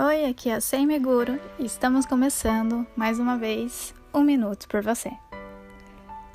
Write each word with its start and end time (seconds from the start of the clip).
Oi, 0.00 0.26
aqui 0.26 0.48
é 0.48 0.54
a 0.54 0.60
Sem 0.60 0.86
Meguro 0.86 1.40
e 1.58 1.66
estamos 1.66 2.06
começando 2.06 2.86
mais 2.94 3.18
uma 3.18 3.36
vez 3.36 3.92
um 4.14 4.22
minuto 4.22 4.68
por 4.68 4.80
você, 4.80 5.10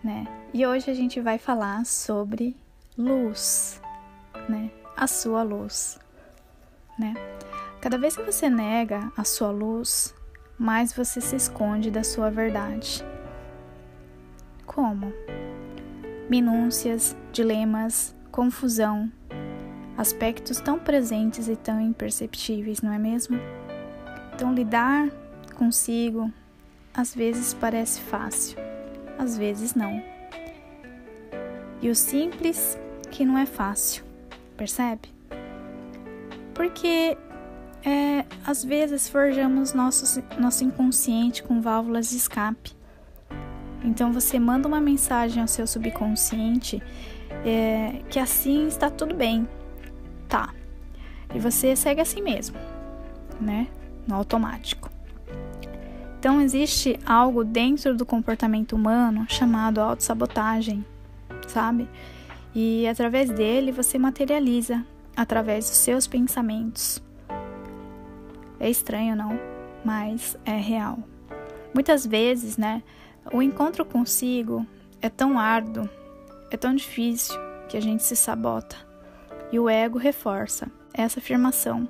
né? 0.03 0.27
E 0.53 0.67
hoje 0.67 0.91
a 0.91 0.93
gente 0.93 1.21
vai 1.21 1.37
falar 1.37 1.85
sobre 1.85 2.57
luz, 2.97 3.81
né? 4.49 4.69
A 4.97 5.07
sua 5.07 5.43
luz, 5.43 5.97
né? 6.99 7.13
Cada 7.79 7.97
vez 7.97 8.17
que 8.17 8.23
você 8.23 8.49
nega 8.49 9.09
a 9.15 9.23
sua 9.23 9.49
luz, 9.49 10.13
mais 10.59 10.91
você 10.91 11.21
se 11.21 11.37
esconde 11.37 11.89
da 11.89 12.03
sua 12.03 12.29
verdade. 12.29 13.01
Como? 14.65 15.13
Minúcias, 16.29 17.15
dilemas, 17.31 18.13
confusão, 18.29 19.09
aspectos 19.97 20.59
tão 20.59 20.79
presentes 20.79 21.47
e 21.47 21.55
tão 21.55 21.79
imperceptíveis, 21.79 22.81
não 22.81 22.93
é 22.93 22.99
mesmo? 22.99 23.39
Então, 24.33 24.53
lidar 24.53 25.09
consigo 25.55 26.31
às 26.93 27.13
vezes 27.13 27.53
parece 27.53 28.01
fácil, 28.01 28.57
às 29.17 29.37
vezes 29.37 29.73
não. 29.73 30.01
E 31.81 31.89
o 31.89 31.95
simples 31.95 32.77
que 33.09 33.25
não 33.25 33.37
é 33.37 33.45
fácil, 33.45 34.03
percebe? 34.55 35.09
Porque 36.53 37.17
é, 37.83 38.25
às 38.45 38.63
vezes 38.63 39.09
forjamos 39.09 39.73
nosso, 39.73 40.23
nosso 40.39 40.63
inconsciente 40.63 41.43
com 41.43 41.61
válvulas 41.61 42.09
de 42.09 42.17
escape. 42.17 42.75
Então 43.83 44.13
você 44.13 44.39
manda 44.39 44.67
uma 44.67 44.79
mensagem 44.79 45.41
ao 45.41 45.47
seu 45.47 45.67
subconsciente 45.67 46.81
é, 47.45 48.01
que 48.09 48.19
assim 48.19 48.67
está 48.67 48.89
tudo 48.89 49.13
bem, 49.13 49.47
tá. 50.33 50.49
E 51.35 51.37
você 51.37 51.75
segue 51.75 52.01
assim 52.01 52.19
mesmo, 52.19 52.57
né? 53.39 53.67
No 54.07 54.15
automático. 54.15 54.89
Então 56.17 56.41
existe 56.41 56.99
algo 57.05 57.43
dentro 57.43 57.95
do 57.95 58.03
comportamento 58.03 58.75
humano 58.75 59.27
chamado 59.29 59.79
autossabotagem, 59.79 60.83
sabe? 61.47 61.87
E 62.55 62.87
através 62.87 63.29
dele 63.29 63.71
você 63.71 63.99
materializa 63.99 64.83
através 65.15 65.69
dos 65.69 65.77
seus 65.77 66.07
pensamentos. 66.07 66.99
É 68.59 68.67
estranho, 68.67 69.15
não? 69.15 69.39
Mas 69.85 70.35
é 70.45 70.57
real. 70.57 70.97
Muitas 71.75 72.07
vezes, 72.07 72.57
né, 72.57 72.81
o 73.31 73.39
encontro 73.41 73.85
consigo 73.85 74.65
é 74.99 75.09
tão 75.09 75.37
árduo, 75.37 75.87
é 76.49 76.57
tão 76.57 76.73
difícil 76.73 77.35
que 77.69 77.77
a 77.77 77.81
gente 77.81 78.01
se 78.01 78.15
sabota. 78.15 78.92
E 79.53 79.59
o 79.59 79.69
ego 79.69 79.99
reforça 79.99 80.67
essa 80.91 81.19
afirmação, 81.19 81.87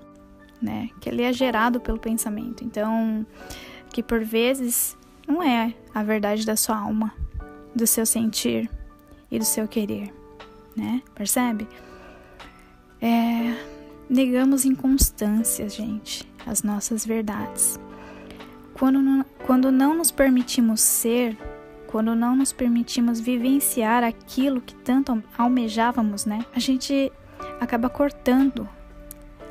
né? 0.62 0.90
Que 1.00 1.08
ele 1.08 1.22
é 1.24 1.32
gerado 1.32 1.80
pelo 1.80 1.98
pensamento. 1.98 2.62
Então, 2.62 3.26
que 3.90 4.04
por 4.04 4.22
vezes 4.22 4.98
não 5.26 5.42
é 5.42 5.74
a 5.96 6.04
verdade 6.04 6.46
da 6.46 6.58
sua 6.58 6.78
alma, 6.78 7.14
do 7.74 7.88
seu 7.88 8.06
sentir 8.06 8.70
e 9.32 9.40
do 9.40 9.46
seu 9.46 9.66
querer, 9.66 10.14
né? 10.76 11.02
Percebe? 11.16 11.66
É, 13.02 13.56
negamos 14.10 14.66
inconstâncias, 14.66 15.74
gente, 15.74 16.30
as 16.46 16.64
nossas 16.64 17.06
verdades. 17.06 17.80
Quando 18.74 19.02
não, 19.02 19.26
quando 19.46 19.72
não 19.72 19.96
nos 19.96 20.12
permitimos 20.12 20.82
ser, 20.82 21.38
quando 21.88 22.14
não 22.14 22.36
nos 22.36 22.52
permitimos 22.52 23.22
vivenciar 23.22 24.04
aquilo 24.04 24.60
que 24.60 24.76
tanto 24.76 25.24
almejávamos, 25.38 26.26
né? 26.26 26.46
A 26.54 26.60
gente 26.60 27.10
acaba 27.64 27.90
cortando 27.90 28.68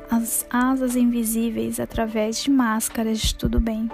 as 0.09 0.45
asas 0.49 0.95
invisíveis 0.95 1.79
através 1.79 2.43
de 2.43 2.51
máscaras 2.51 3.19
de 3.19 3.35
tudo 3.35 3.59
bem. 3.59 3.89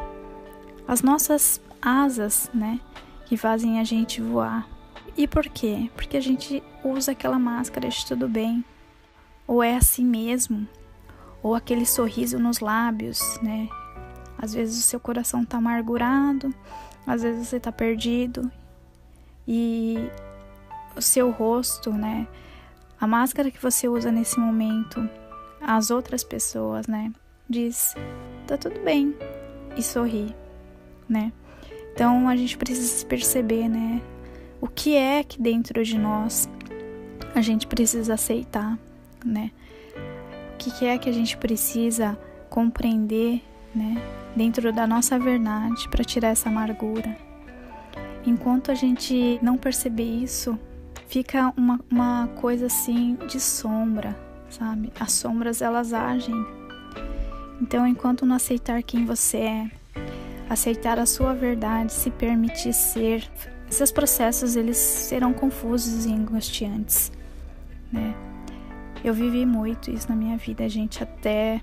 As 0.88 1.02
nossas 1.02 1.62
asas, 1.82 2.50
né, 2.54 2.80
que 3.26 3.38
fazem 3.38 3.80
a 3.80 3.84
gente 3.84 4.22
voar. 4.22 4.68
E 5.16 5.28
por 5.28 5.48
quê? 5.48 5.90
Porque 5.96 6.18
a 6.18 6.22
gente 6.22 6.64
usa 6.84 7.12
aquela 7.12 7.40
máscara 7.40 7.88
de 7.90 8.06
tudo 8.06 8.28
bem. 8.28 8.64
Ou 9.48 9.64
é 9.64 9.76
assim 9.76 10.06
mesmo, 10.06 10.68
ou 11.42 11.56
aquele 11.56 11.86
sorriso 11.86 12.38
nos 12.38 12.60
lábios, 12.60 13.40
né? 13.42 13.68
Às 14.38 14.54
vezes 14.54 14.78
o 14.80 14.84
seu 14.84 15.00
coração 15.00 15.44
tá 15.44 15.58
amargurado, 15.58 16.54
às 17.06 17.24
vezes 17.24 17.48
você 17.48 17.60
tá 17.60 17.72
perdido 17.72 18.52
e 19.48 19.98
o 20.96 21.02
seu 21.02 21.32
rosto, 21.32 21.92
né? 21.92 22.28
A 23.00 23.08
máscara 23.08 23.50
que 23.50 23.62
você 23.62 23.88
usa 23.88 24.12
nesse 24.12 24.38
momento, 24.38 25.10
as 25.62 25.90
outras 25.90 26.22
pessoas, 26.22 26.86
né? 26.86 27.14
Diz, 27.50 27.96
tá 28.46 28.58
tudo 28.58 28.78
bem 28.82 29.16
e 29.78 29.82
sorri, 29.82 30.36
né? 31.08 31.32
Então 31.94 32.28
a 32.28 32.36
gente 32.36 32.58
precisa 32.58 33.06
perceber, 33.06 33.70
né? 33.70 34.02
O 34.60 34.68
que 34.68 34.98
é 34.98 35.24
que 35.24 35.42
dentro 35.42 35.82
de 35.82 35.98
nós 35.98 36.50
a 37.34 37.42
gente 37.42 37.68
precisa 37.68 38.16
aceitar, 38.16 38.78
né? 39.24 39.52
O 40.54 40.58
que 40.58 40.86
é 40.86 40.98
que 40.98 41.08
a 41.08 41.14
gente 41.14 41.38
precisa 41.38 42.20
compreender, 42.50 43.42
né? 43.74 43.96
Dentro 44.36 44.74
da 44.74 44.86
nossa 44.86 45.18
verdade 45.18 45.88
para 45.88 46.04
tirar 46.04 46.30
essa 46.30 46.50
amargura. 46.50 47.18
Enquanto 48.26 48.72
a 48.72 48.76
gente 48.76 49.40
não 49.42 49.58
perceber 49.58 50.04
isso, 50.04 50.60
fica 51.10 51.52
uma, 51.58 51.80
uma 51.90 52.28
coisa 52.36 52.68
assim 52.68 53.18
de 53.28 53.40
sombra, 53.40 54.16
sabe? 54.50 54.94
As 55.00 55.12
sombras 55.12 55.62
elas 55.62 55.92
agem. 55.92 56.36
Então, 57.60 57.86
enquanto 57.86 58.26
não 58.26 58.36
aceitar 58.36 58.82
quem 58.84 59.06
você 59.06 59.38
é, 59.38 59.72
aceitar 60.48 61.00
a 61.00 61.06
sua 61.06 61.34
verdade, 61.34 61.92
se 61.92 62.12
permitir 62.12 62.74
ser, 62.74 63.30
esses 63.70 63.92
processos 63.92 64.56
eles 64.56 64.78
serão 64.78 65.34
confusos 65.34 66.06
e 66.06 66.14
angustiantes, 66.14 67.12
né? 67.92 68.16
Eu 69.04 69.14
vivi 69.14 69.46
muito 69.46 69.90
isso 69.90 70.10
na 70.10 70.16
minha 70.16 70.38
vida, 70.38 70.70
gente, 70.70 71.02
até 71.02 71.62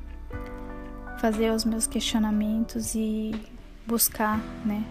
fazer 1.18 1.50
os 1.52 1.64
meus 1.64 1.86
questionamentos 1.86 2.94
e 2.94 3.32
buscar, 3.86 4.40
né? 4.64 4.84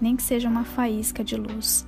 Nem 0.00 0.16
que 0.16 0.22
seja 0.22 0.48
uma 0.48 0.64
faísca 0.64 1.22
de 1.22 1.36
luz. 1.36 1.86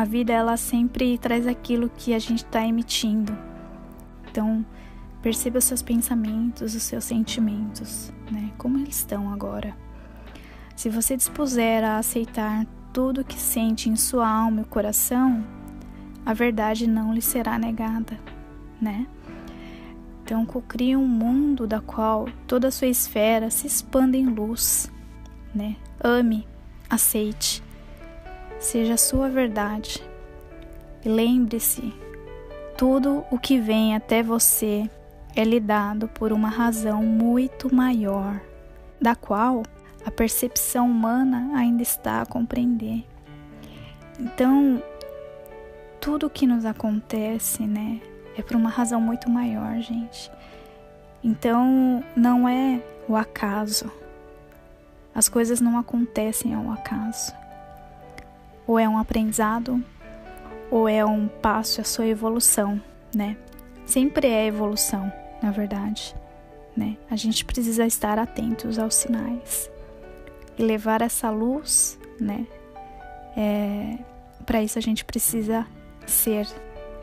A 0.00 0.04
vida 0.06 0.32
ela 0.32 0.56
sempre 0.56 1.18
traz 1.18 1.46
aquilo 1.46 1.90
que 1.90 2.14
a 2.14 2.18
gente 2.18 2.42
está 2.42 2.66
emitindo. 2.66 3.36
Então, 4.30 4.64
perceba 5.20 5.58
os 5.58 5.64
seus 5.64 5.82
pensamentos, 5.82 6.74
os 6.74 6.82
seus 6.82 7.04
sentimentos, 7.04 8.10
né? 8.32 8.50
Como 8.56 8.78
eles 8.78 8.96
estão 8.96 9.30
agora. 9.30 9.76
Se 10.74 10.88
você 10.88 11.18
dispuser 11.18 11.84
a 11.84 11.98
aceitar 11.98 12.64
tudo 12.94 13.22
que 13.22 13.38
sente 13.38 13.90
em 13.90 13.96
sua 13.96 14.26
alma 14.26 14.62
e 14.62 14.64
coração, 14.64 15.44
a 16.24 16.32
verdade 16.32 16.86
não 16.86 17.12
lhe 17.12 17.20
será 17.20 17.58
negada, 17.58 18.18
né? 18.80 19.06
Então, 20.24 20.46
cocrie 20.46 20.96
um 20.96 21.06
mundo 21.06 21.66
da 21.66 21.78
qual 21.78 22.26
toda 22.46 22.68
a 22.68 22.70
sua 22.70 22.88
esfera 22.88 23.50
se 23.50 23.66
expanda 23.66 24.16
em 24.16 24.24
luz, 24.24 24.90
né? 25.54 25.76
Ame, 26.02 26.48
aceite 26.88 27.62
seja 28.60 28.94
a 28.94 28.98
sua 28.98 29.28
verdade. 29.28 30.02
Lembre-se, 31.04 31.92
tudo 32.76 33.24
o 33.30 33.38
que 33.38 33.58
vem 33.58 33.96
até 33.96 34.22
você 34.22 34.88
é 35.34 35.42
lhe 35.42 35.58
dado 35.58 36.06
por 36.08 36.30
uma 36.30 36.50
razão 36.50 37.02
muito 37.02 37.74
maior, 37.74 38.38
da 39.00 39.14
qual 39.14 39.62
a 40.04 40.10
percepção 40.10 40.90
humana 40.90 41.58
ainda 41.58 41.82
está 41.82 42.20
a 42.20 42.26
compreender. 42.26 43.04
Então, 44.18 44.82
tudo 46.00 46.26
o 46.26 46.30
que 46.30 46.46
nos 46.46 46.66
acontece, 46.66 47.62
né, 47.66 48.00
é 48.36 48.42
por 48.42 48.56
uma 48.56 48.68
razão 48.68 49.00
muito 49.00 49.30
maior, 49.30 49.80
gente. 49.80 50.30
Então, 51.24 52.04
não 52.14 52.46
é 52.48 52.82
o 53.08 53.16
acaso. 53.16 53.90
As 55.14 55.28
coisas 55.28 55.60
não 55.60 55.78
acontecem 55.78 56.54
ao 56.54 56.70
acaso 56.70 57.40
ou 58.70 58.78
é 58.78 58.88
um 58.88 58.98
aprendizado, 58.98 59.82
ou 60.70 60.88
é 60.88 61.04
um 61.04 61.26
passo 61.26 61.80
à 61.80 61.84
sua 61.84 62.06
evolução, 62.06 62.80
né? 63.12 63.36
Sempre 63.84 64.28
é 64.28 64.46
evolução, 64.46 65.12
na 65.42 65.50
verdade, 65.50 66.14
né? 66.76 66.96
A 67.10 67.16
gente 67.16 67.44
precisa 67.44 67.84
estar 67.84 68.16
atentos 68.16 68.78
aos 68.78 68.94
sinais 68.94 69.68
e 70.56 70.62
levar 70.62 71.02
essa 71.02 71.30
luz, 71.30 71.98
né? 72.20 72.46
É, 73.36 73.98
para 74.46 74.62
isso 74.62 74.78
a 74.78 74.82
gente 74.82 75.04
precisa 75.04 75.66
ser, 76.06 76.46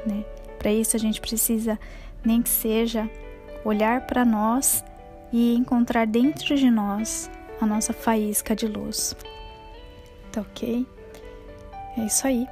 né? 0.06 0.24
Para 0.58 0.72
isso 0.72 0.96
a 0.96 1.00
gente 1.00 1.20
precisa 1.20 1.78
nem 2.24 2.42
que 2.42 2.50
seja 2.50 3.10
olhar 3.66 4.08
para 4.08 4.24
nós 4.24 4.86
e 5.34 5.54
encontrar 5.54 6.08
dentro 6.08 6.56
de 6.56 6.72
nós 6.72 7.30
a 7.60 7.66
nossa 7.66 7.92
faísca 7.92 8.56
de 8.56 8.68
luz. 8.70 9.14
Tá 10.32 10.40
ok? 10.40 10.88
É 11.98 12.06
isso 12.06 12.28
aí. 12.28 12.48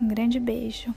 Um 0.00 0.08
grande 0.08 0.38
beijo. 0.38 0.94